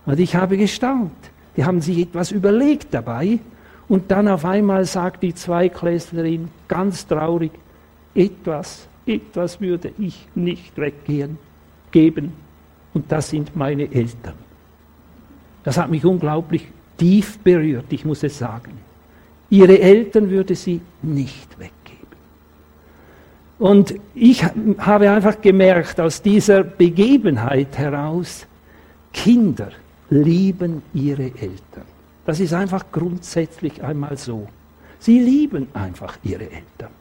und 0.07 0.19
ich 0.19 0.35
habe 0.35 0.57
gestaunt. 0.57 1.11
Die 1.55 1.63
haben 1.63 1.81
sich 1.81 1.99
etwas 1.99 2.31
überlegt 2.31 2.95
dabei 2.95 3.37
und 3.89 4.11
dann 4.11 4.27
auf 4.27 4.43
einmal 4.43 4.85
sagt 4.85 5.23
die 5.23 5.33
Zweiklässlerin 5.33 6.49
ganz 6.67 7.07
traurig, 7.07 7.51
etwas, 8.13 8.87
etwas 9.05 9.61
würde 9.61 9.91
ich 9.97 10.27
nicht 10.35 10.77
weggehen, 10.77 11.37
geben. 11.91 12.33
Und 12.93 13.11
das 13.11 13.29
sind 13.29 13.55
meine 13.55 13.91
Eltern. 13.91 14.33
Das 15.63 15.77
hat 15.77 15.89
mich 15.89 16.03
unglaublich 16.03 16.67
tief 16.97 17.39
berührt, 17.39 17.85
ich 17.89 18.03
muss 18.03 18.23
es 18.23 18.37
sagen. 18.37 18.71
Ihre 19.49 19.79
Eltern 19.79 20.29
würde 20.29 20.55
sie 20.55 20.81
nicht 21.01 21.57
weggeben. 21.57 21.73
Und 23.59 23.95
ich 24.13 24.43
habe 24.43 25.09
einfach 25.09 25.41
gemerkt, 25.41 25.99
aus 25.99 26.21
dieser 26.21 26.63
Begebenheit 26.63 27.77
heraus, 27.77 28.45
Kinder 29.13 29.69
lieben 30.09 30.83
ihre 30.93 31.23
Eltern. 31.23 31.96
Das 32.27 32.41
ist 32.41 32.53
einfach 32.53 32.83
grundsätzlich 32.91 33.81
einmal 33.81 34.17
so. 34.17 34.47
Sie 34.99 35.17
lieben 35.17 35.67
einfach 35.73 36.17
ihre 36.23 36.43
Eltern. 36.43 36.91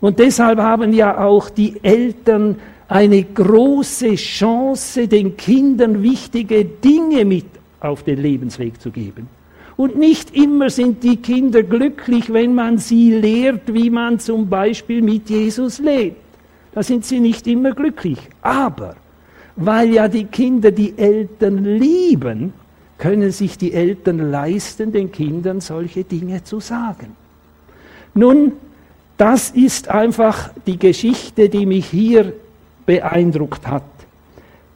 Und 0.00 0.18
deshalb 0.18 0.58
haben 0.58 0.92
ja 0.92 1.16
auch 1.24 1.48
die 1.48 1.76
Eltern 1.84 2.56
eine 2.88 3.22
große 3.22 4.16
Chance, 4.16 5.06
den 5.06 5.36
Kindern 5.36 6.02
wichtige 6.02 6.64
Dinge 6.64 7.24
mit 7.24 7.46
auf 7.78 8.02
den 8.02 8.20
Lebensweg 8.20 8.80
zu 8.80 8.90
geben. 8.90 9.28
Und 9.76 9.96
nicht 9.96 10.34
immer 10.34 10.68
sind 10.70 11.04
die 11.04 11.18
Kinder 11.18 11.62
glücklich, 11.62 12.32
wenn 12.32 12.56
man 12.56 12.78
sie 12.78 13.12
lehrt, 13.12 13.72
wie 13.72 13.90
man 13.90 14.18
zum 14.18 14.48
Beispiel 14.48 15.02
mit 15.02 15.30
Jesus 15.30 15.78
lebt. 15.78 16.16
Da 16.72 16.82
sind 16.82 17.04
sie 17.04 17.20
nicht 17.20 17.46
immer 17.46 17.70
glücklich. 17.70 18.18
Aber 18.42 18.96
weil 19.54 19.94
ja 19.94 20.08
die 20.08 20.24
Kinder 20.24 20.72
die 20.72 20.98
Eltern 20.98 21.64
lieben, 21.64 22.52
können 22.98 23.30
sich 23.30 23.58
die 23.58 23.72
Eltern 23.72 24.30
leisten, 24.30 24.92
den 24.92 25.10
Kindern 25.10 25.60
solche 25.60 26.04
Dinge 26.04 26.44
zu 26.44 26.60
sagen. 26.60 27.16
Nun, 28.14 28.52
das 29.16 29.50
ist 29.50 29.88
einfach 29.88 30.50
die 30.66 30.78
Geschichte, 30.78 31.48
die 31.48 31.66
mich 31.66 31.86
hier 31.86 32.32
beeindruckt 32.86 33.66
hat, 33.66 33.82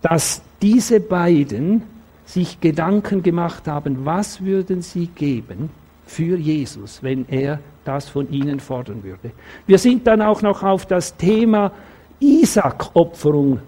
dass 0.03 0.43
diese 0.63 1.01
beiden 1.01 1.83
sich 2.25 2.61
Gedanken 2.61 3.23
gemacht 3.23 3.67
haben, 3.67 4.05
was 4.05 4.45
würden 4.45 4.83
sie 4.83 5.07
geben 5.07 5.71
für 6.07 6.37
Jesus, 6.37 7.03
wenn 7.03 7.27
er 7.29 7.61
das 7.85 8.09
von 8.09 8.31
ihnen 8.31 8.61
fordern 8.61 9.03
würde. 9.03 9.31
Wir 9.67 9.79
sind 9.79 10.07
dann 10.07 10.21
auch 10.21 10.43
noch 10.43 10.63
auf 10.63 10.87
das 10.87 11.17
Thema 11.17 11.73
Isaac-Opferung 12.21 13.61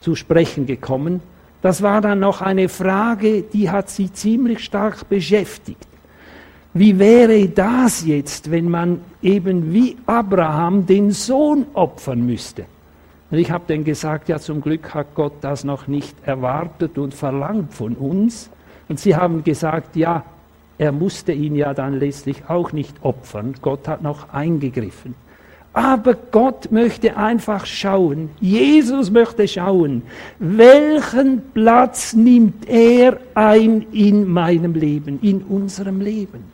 zu 0.00 0.14
sprechen 0.14 0.66
gekommen. 0.66 1.20
Das 1.66 1.82
war 1.82 2.00
dann 2.00 2.20
noch 2.20 2.42
eine 2.42 2.68
Frage, 2.68 3.42
die 3.42 3.68
hat 3.68 3.90
sie 3.90 4.12
ziemlich 4.12 4.60
stark 4.62 5.08
beschäftigt. 5.08 5.84
Wie 6.74 6.96
wäre 6.96 7.48
das 7.48 8.06
jetzt, 8.06 8.52
wenn 8.52 8.70
man 8.70 9.00
eben 9.20 9.72
wie 9.72 9.96
Abraham 10.06 10.86
den 10.86 11.10
Sohn 11.10 11.66
opfern 11.74 12.24
müsste? 12.24 12.66
Und 13.32 13.38
ich 13.38 13.50
habe 13.50 13.64
dann 13.66 13.82
gesagt, 13.82 14.28
ja 14.28 14.38
zum 14.38 14.60
Glück 14.60 14.94
hat 14.94 15.16
Gott 15.16 15.32
das 15.40 15.64
noch 15.64 15.88
nicht 15.88 16.14
erwartet 16.24 16.98
und 16.98 17.14
verlangt 17.14 17.74
von 17.74 17.94
uns. 17.94 18.48
Und 18.88 19.00
sie 19.00 19.16
haben 19.16 19.42
gesagt, 19.42 19.96
ja, 19.96 20.22
er 20.78 20.92
musste 20.92 21.32
ihn 21.32 21.56
ja 21.56 21.74
dann 21.74 21.94
letztlich 21.94 22.44
auch 22.46 22.70
nicht 22.70 22.94
opfern. 23.02 23.56
Gott 23.60 23.88
hat 23.88 24.02
noch 24.02 24.32
eingegriffen. 24.32 25.16
Aber 25.76 26.14
Gott 26.14 26.72
möchte 26.72 27.18
einfach 27.18 27.66
schauen, 27.66 28.30
Jesus 28.40 29.10
möchte 29.10 29.46
schauen, 29.46 30.04
welchen 30.38 31.42
Platz 31.52 32.14
nimmt 32.14 32.66
er 32.66 33.18
ein 33.34 33.84
in 33.92 34.26
meinem 34.26 34.72
Leben, 34.72 35.18
in 35.20 35.42
unserem 35.42 36.00
Leben. 36.00 36.44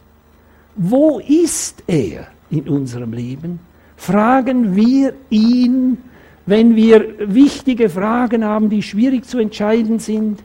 Wo 0.75 1.21
ist 1.21 1.85
er 1.87 2.27
in 2.51 2.69
unserem 2.69 3.13
Leben? 3.13 3.61
Fragen 3.97 4.75
wir 4.75 5.15
ihn, 5.31 5.99
wenn 6.45 6.75
wir 6.75 7.15
wichtige 7.33 7.91
Fragen 7.91 8.45
haben, 8.45 8.71
die 8.71 8.83
schwierig 8.83 9.25
zu 9.25 9.39
entscheiden 9.39 10.01
sind. 10.01 10.43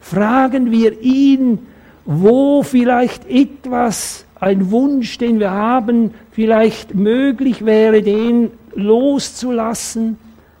Fragen 0.00 0.70
wir 0.70 1.00
ihn, 1.00 1.60
wo 2.04 2.62
vielleicht 2.62 3.26
etwas 3.26 4.26
ein 4.40 4.70
Wunsch, 4.70 5.18
den 5.18 5.40
wir 5.40 5.50
haben, 5.50 6.14
vielleicht 6.30 6.94
möglich 6.94 7.64
wäre, 7.64 8.02
den 8.02 8.50
loszulassen, 8.74 10.18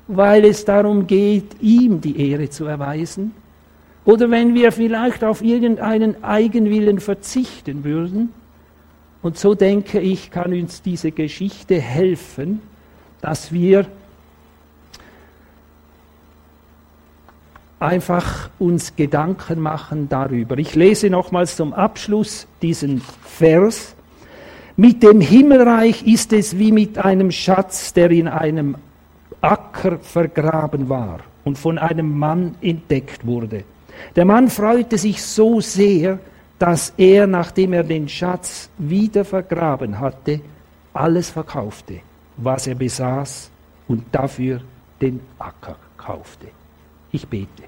weil 0.08 0.44
es 0.44 0.64
darum 0.64 1.06
geht, 1.06 1.60
ihm 1.60 2.00
die 2.00 2.30
Ehre 2.30 2.50
zu 2.50 2.64
erweisen? 2.64 3.34
Oder 4.04 4.30
wenn 4.30 4.54
wir 4.54 4.72
vielleicht 4.72 5.22
auf 5.22 5.42
irgendeinen 5.42 6.24
Eigenwillen 6.24 6.98
verzichten 6.98 7.84
würden? 7.84 8.30
Und 9.20 9.36
so 9.36 9.54
denke 9.54 10.00
ich, 10.00 10.30
kann 10.30 10.52
uns 10.52 10.80
diese 10.82 11.12
Geschichte 11.12 11.78
helfen, 11.78 12.60
dass 13.20 13.52
wir 13.52 13.86
einfach 17.80 18.50
uns 18.58 18.96
Gedanken 18.96 19.60
machen 19.60 20.08
darüber. 20.08 20.58
Ich 20.58 20.74
lese 20.74 21.10
nochmals 21.10 21.56
zum 21.56 21.72
Abschluss 21.72 22.46
diesen 22.62 23.00
Vers. 23.24 23.94
Mit 24.76 25.02
dem 25.02 25.20
Himmelreich 25.20 26.06
ist 26.06 26.32
es 26.32 26.58
wie 26.58 26.72
mit 26.72 26.98
einem 26.98 27.30
Schatz, 27.30 27.92
der 27.92 28.10
in 28.10 28.28
einem 28.28 28.76
Acker 29.40 29.98
vergraben 29.98 30.88
war 30.88 31.20
und 31.44 31.58
von 31.58 31.78
einem 31.78 32.18
Mann 32.18 32.54
entdeckt 32.60 33.26
wurde. 33.26 33.64
Der 34.16 34.24
Mann 34.24 34.48
freute 34.48 34.98
sich 34.98 35.22
so 35.22 35.60
sehr, 35.60 36.18
dass 36.58 36.92
er, 36.96 37.26
nachdem 37.26 37.72
er 37.72 37.84
den 37.84 38.08
Schatz 38.08 38.68
wieder 38.78 39.24
vergraben 39.24 39.98
hatte, 39.98 40.40
alles 40.92 41.30
verkaufte, 41.30 42.00
was 42.36 42.66
er 42.66 42.74
besaß, 42.74 43.50
und 43.86 44.04
dafür 44.12 44.60
den 45.00 45.20
Acker 45.38 45.76
kaufte. 45.96 46.48
Ich 47.18 47.26
bete. 47.26 47.64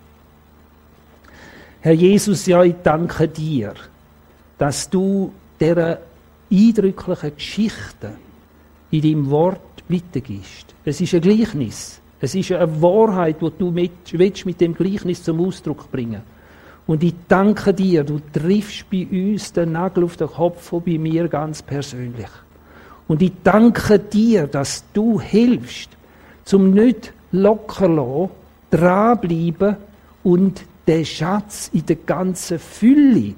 Herr 1.80 1.92
Jesus, 1.92 2.46
ja, 2.46 2.62
ich 2.62 2.76
danke 2.84 3.26
dir, 3.26 3.74
dass 4.58 4.88
du 4.88 5.32
der 5.58 6.00
eindrücklichen 6.52 7.34
Geschichte 7.34 8.12
in 8.92 9.02
deinem 9.02 9.28
Wort 9.28 9.82
weitergibst. 9.88 10.72
Es 10.84 11.00
ist 11.00 11.14
ein 11.14 11.20
Gleichnis. 11.20 12.00
Es 12.20 12.36
ist 12.36 12.52
eine 12.52 12.80
Wahrheit, 12.80 13.42
die 13.42 13.50
du 13.58 13.72
mit, 13.72 13.90
willst 14.12 14.46
mit 14.46 14.60
dem 14.60 14.74
Gleichnis 14.74 15.24
zum 15.24 15.40
Ausdruck 15.40 15.90
bringen 15.90 16.22
Und 16.86 17.02
ich 17.02 17.14
danke 17.26 17.74
dir, 17.74 18.04
du 18.04 18.20
triffst 18.32 18.88
bei 18.88 19.08
uns 19.10 19.52
den 19.52 19.72
Nagel 19.72 20.04
auf 20.04 20.16
den 20.16 20.28
Kopf 20.28 20.72
und 20.72 20.84
bei 20.84 20.96
mir 20.96 21.26
ganz 21.26 21.60
persönlich. 21.60 22.30
Und 23.08 23.20
ich 23.20 23.32
danke 23.42 23.98
dir, 23.98 24.46
dass 24.46 24.84
du 24.92 25.20
hilfst, 25.20 25.90
zum 26.44 26.70
nicht 26.70 27.12
locker 27.32 27.88
lassen, 27.88 28.30
dranbleiben 28.70 29.76
und 30.22 30.64
den 30.86 31.04
Schatz 31.04 31.70
in 31.72 31.86
der 31.86 31.96
ganzen 31.96 32.58
Fülle 32.58 33.34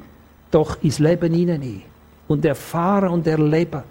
doch 0.51 0.83
ins 0.83 0.99
Leben 0.99 1.33
hineinnehmen 1.33 1.83
und 2.29 2.45
erfahren 2.45 3.09
und 3.09 3.27
erleben 3.27 3.83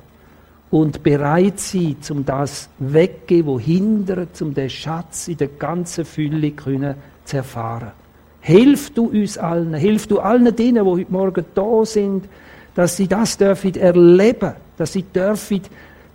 und 0.70 1.04
bereit 1.04 1.60
sein, 1.60 1.98
um 2.10 2.26
das 2.26 2.70
weggehen, 2.80 3.46
wo 3.46 3.60
hindert, 3.60 4.42
um 4.42 4.54
den 4.54 4.70
Schatz 4.70 5.28
in 5.28 5.38
der 5.38 5.50
ganzen 5.50 6.06
Fülle 6.06 6.52
können 6.52 6.96
zu 7.26 7.38
erfahren. 7.38 7.92
Hilf 8.40 8.90
du 8.92 9.06
uns 9.06 9.38
allen, 9.38 9.74
hilf 9.74 10.08
du 10.08 10.20
allen 10.20 10.56
denen, 10.56 10.84
die 10.84 10.90
heute 10.90 11.12
Morgen 11.12 11.46
da 11.54 11.86
sind, 11.86 12.26
dass 12.74 12.98
sie 12.98 13.08
das 13.08 13.38
dürfen 13.38 13.76
erleben, 13.76 14.54
dass 14.78 14.94
sie 14.94 15.04
dürfen 15.04 15.62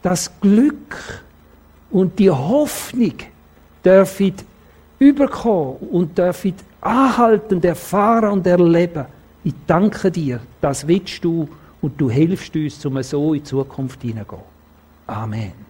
das 0.03 0.31
Glück 0.41 1.23
und 1.91 2.19
die 2.19 2.31
Hoffnung 2.31 3.15
dürfen 3.85 4.35
überkommen 4.99 5.77
und 5.91 6.17
dürfen 6.17 6.55
anhaltend 6.81 7.65
erfahren 7.65 8.33
und 8.33 8.47
erleben. 8.47 9.07
Ich 9.45 9.55
danke 9.67 10.11
dir, 10.11 10.41
das 10.61 10.87
willst 10.87 11.25
du 11.25 11.49
und 11.81 12.01
du 12.01 12.11
hilfst 12.11 12.55
uns, 12.57 12.85
um 12.85 13.03
so 13.03 13.35
in 13.35 13.41
die 13.41 13.45
Zukunft 13.45 14.03
hineingehen. 14.03 14.43
Amen. 15.07 15.66